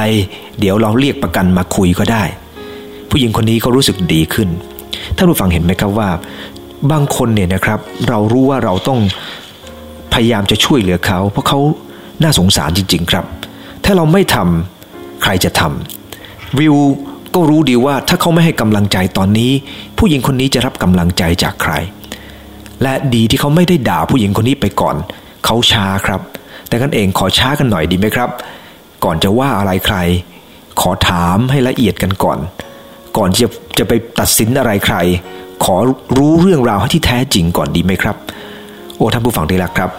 [0.60, 2.24] เดี๋ยวเราเรียกประกันมาคุยก็ได้
[3.16, 4.48] ผู้หญิงคนนี้ก็รู้สึกดีขึ้น
[5.16, 6.10] ท่านผู้ฟังเห็นไหมครับว่า
[6.90, 9.00] บางคนเนี่ยนะครับ เรารู้ว่าเราต้อง
[10.12, 11.58] พยายามจะช่วยเหลือเขา เพราะเขา
[12.22, 13.24] น่าสงสารจริง ๆ ครับ
[13.84, 16.76] ถ้าเราไม่ทำใครจะทำวิว
[17.34, 19.50] ก็รู้ดีว่าถ้าเขาไม่ให้กำลังใจตอนนี้
[19.98, 21.72] ผู้หญิงคนนี้จะรับกำลังใจจากใคร
[22.82, 24.96] และดีที่เขาไม่ได้ด่าผู้หญิงคนนี้ไปก่อน
[25.44, 26.20] เขาช้าครับ
[26.68, 28.30] แต่กันเองขอช้ากันหน่อยดีไหมครับ
[29.04, 29.96] ก่อนจะว่าอะไรใคร
[30.80, 32.40] ขอถามให้ละเอียดกันก่อน
[33.16, 33.48] ก่อนจะ
[33.78, 34.96] จะไปตัดสินอะไรใคร
[35.64, 35.76] ขอ
[36.16, 38.16] รู้เรื่องราวที่แท้จริงก่อนดีไหมครับ
[38.96, 39.90] โอ้ท่านผู้ฟังที่รักครับ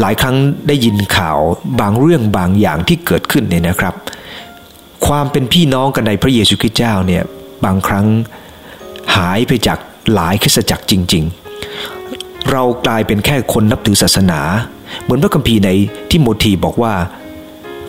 [0.00, 0.36] หลายครั้ง
[0.68, 1.38] ได้ยินข่าว
[1.80, 3.94] บางเรื่องบางอย่างที่เกิดขึ้นเนี่ยนะครับ
[5.06, 7.22] ความเป็นพี่น้องกันในพระเยซูคริสต์เจ้าเนี่ย
[7.64, 8.06] บางครั้ง
[9.16, 9.78] หายไปจาก
[10.14, 11.24] หลายคริสตจักรจริง
[11.86, 14.40] ๆ เรากลายเป็นแค่คนนับถือศาสนา
[15.02, 15.70] เหมือนพระคัมภีร์ใน
[16.10, 16.92] ที่โมทีบอกว่า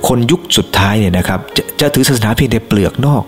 [0.08, 3.24] คนยุคสุดท้ายเนี่ยนะครับจะจะถือศาสนาเพียงแต่เปลือกนอก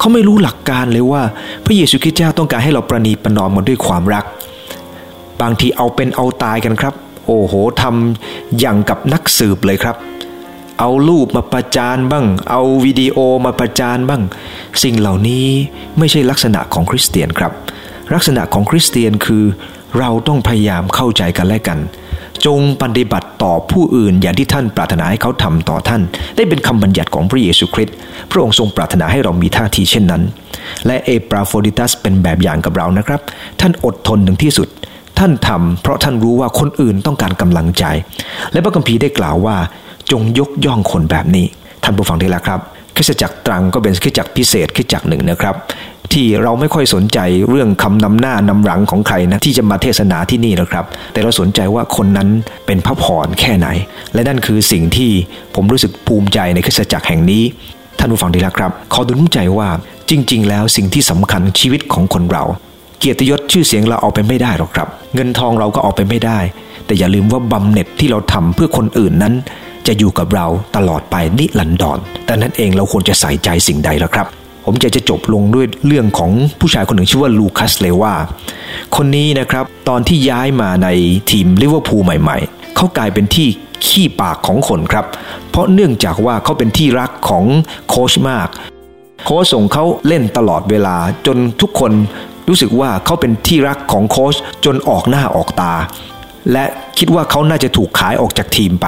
[0.00, 1.22] เขาไม่รู้หลักการเลยว่า
[1.64, 4.24] พระเยซูคริสต์เจ้าต้องการให้เราประนีประนอมกันด้วยความรัก
[5.40, 6.94] บางทีเอาเป็นเอาตายกันครับ
[7.26, 9.96] โอ้โหทำอย่างกับนักสืบเลยครับ
[10.78, 14.22] เอารูปมาประจานบ้าง เอาวิดีโอมาประจานบ้าง
[14.82, 15.46] สิ่งเหล่านี้
[15.98, 17.52] ไม่ใช่ลักษณะของคริสเตียนครับ
[18.14, 19.44] ลักษณะของคริสเตียนคือ
[19.98, 21.78] เราต้องพยายามเข้าใจกันและกัน
[22.46, 26.02] จงปฏิบัติต่อผู้อื่นอย่างที่ท่านปรารถนาให้เขาทำต่อท่าน
[26.36, 27.94] ได้เป็นคำบัญญัติของพระเยซูคริสต์
[28.30, 30.22] พระองค์ทรงปรารถนาให้เรามีท่าทีเช่นนั้น
[30.86, 33.20] และเอปราโฟดิตัสเป็นแบบอย่างกับเรานะครับ
[33.60, 34.68] ท่านอดทนถึงที่สุด
[35.18, 37.84] ท่านทำเพราะท่านรู้ว่าคนอื่นต้องการกำลังใจ
[38.52, 39.56] และพระคัมภีร์ได้กล่าวว่า
[40.10, 41.46] จงยกย่องคนแบบนี้
[41.84, 42.60] ท่านผู้ฟังที่รักครับ
[42.96, 45.54] คริสจักรตรังก็เป็นคริสจักรพิเศษคริสจักรหนึ่งนะครับ
[46.12, 47.18] ที่เราไม่ค่อยสนใจ
[47.48, 52.28] เรื่องคำนำหน้านำหลังของใครนะที่จะมาเทศนาที่นี่นะครับ แต่เราสนใจว่าคนนั้น
[52.66, 53.68] เป็นพระพรแค่ไหน
[54.14, 55.10] และนั่นคือสิ่งที่
[55.54, 57.42] ผมรู้สึกภูมิใจในคริสตจักรแห่งนี้
[57.98, 59.68] ท่านผู้ฟังดีแล้วครับขอดุลใจว่า
[60.10, 62.44] จริง ๆ แล้วสิ่งที่สำคัญชีวิตของคนเรา
[62.98, 66.38] เกียรติยศชื่อเสียงเราเอาไปไม่ได้หรอกครับ เงินทองเราก็เอาไปไม่ได้
[66.86, 69.34] แต่อย่าลืมว่าบำเหน็จที่เราทำเพื่อคนอื่นนั้น
[69.86, 70.46] จะอยู่กับเรา
[70.76, 78.14] ตลอดไปนิรันดรแต่นั้นเองเราควรจะใส่ใจสิ่งใดล้วครับ ผมจะจะจบลงด้วยเรื่องของผู้ชายคนหนึ่งชื่อว่าลูคัสเลวา
[78.96, 80.88] คนนี้นะครับตอนที่ย้ายมาใน
[81.30, 83.48] ทีมลิเวอร์พูลใหม่ๆ เขากลายเป็นที่
[83.86, 85.04] ขี้ปากของคนครับ
[85.50, 87.44] เพราะเนื่องจากว่าเขาเป็นที่รักของ
[87.88, 88.48] โค้ชมาก
[89.24, 90.96] โค้ชส่งเขาเล่นตลอดเวลา
[91.26, 91.92] จนทุกคน
[92.48, 95.74] รู้สึกว่าเขาเป็นที่รักของโค้ชจนออกหน้าออกตา
[96.52, 96.64] และ
[96.98, 98.86] คิดว่าเขาน่าจะถูกขายออกจากทีมไป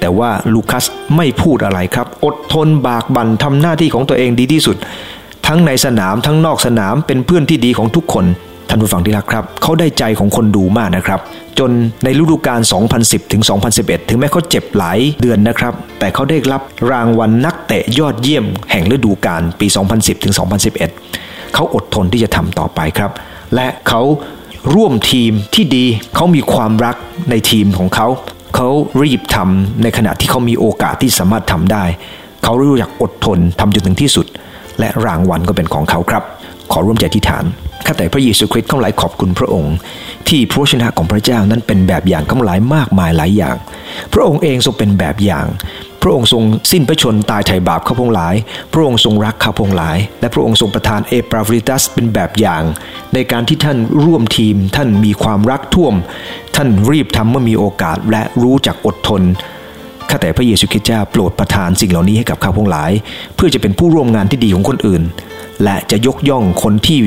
[0.00, 0.84] แต่ว่าลูคัส
[1.16, 4.76] ไม่พูดอะไรครับ อดทนบากบั่นทำหน้าที่ของตัวเองดีที่สุด
[5.46, 8.24] ทั้งในสนามทั้งนอกสนามเป็นเพื่อนที่ดีของทุกคน
[8.68, 11.20] ท่านผู้ฟังที่รักครับ เขาได้ใจของคนดูมากนะครับ
[11.58, 11.70] จน
[12.04, 12.60] ในฤดูกาล
[12.96, 13.42] 2010 ถึง
[13.76, 20.34] 2011 ถึงแม้เขาเจ็บหลายเดือนนะครับ แต่เขาได้รับรางวัลนักเตะยอดเยี่ยม แห่งฤดูกาลปี 2010 ถึง
[20.92, 23.10] 2011 เขาอดทนที่จะทำต่อไปครับ
[23.54, 24.02] และเขา
[24.74, 25.84] ร่วมทีมที่ดี
[26.14, 26.96] เขามีความรัก
[27.30, 28.06] ในทีมของเขา
[28.60, 31.84] เขารีบทำในขณะที่เขามีโอกาสที่สามารถทำได้
[32.44, 34.26] เขารู้จักอดทนทำจนถึงที่สุด
[34.78, 36.22] และรางวัลก็เป็นของเขาครับ
[36.72, 37.44] ขอร่วมใจที่ฐาน
[37.86, 39.74] ข้าแต่พระเยซูคริสต์ข้าหลายขอบคุณพระองค์
[40.28, 43.56] ที่พระชนะของพระเจ้านั้นเป็นแบบอย่างข้าหลายมากมายหลายอย่าง
[44.12, 45.46] พระองค์เองทรงเป็นแบบอย่าง
[46.08, 46.42] พระองค์ทรง
[46.72, 48.34] สิ้นพระชนม์ตายไถ่บาปข้าพระองค์ทั้งหลาย
[48.72, 52.62] พระองค์ทรงรักข้าพระองค์ทั้งหลาย และพระองค์ทรงประทานเอปาโฟรดิทัสเป็นแบบอย่าง
[53.14, 55.94] ในการที่ท่านร่วมทีม ท่านมีความรักท่วม
[56.56, 59.22] ท่านรีบทำเมื่อมีโอกาสและรู้จักอดทน
[60.10, 62.92] ข้าแต่พระเยซูคริสต์เจ้าโปรดประทานสิ่งเหล่านี้ให้กับข้าพระองค์ทั้งหลาย
[63.34, 65.02] เพื่อจะเป็นผู้ร่วมงานที่ดีของคนอื่น
[65.64, 66.98] และจะยกย่องคนที่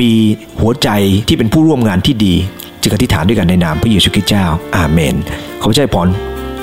[0.00, 0.12] มี
[0.60, 0.88] หัวใจ
[1.28, 2.34] ที่เป็นผู้ร่วมงานที่ดี
[2.82, 4.44] จึงอธิษฐานด้วยกันในนามพระเยซูคริสต์เจ้า
[4.76, 5.14] อาเมน
[5.60, 6.08] ขอพระเจ้าพร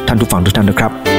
[0.07, 1.10] ท่านทุกฝั่งทุกท่านนะครับ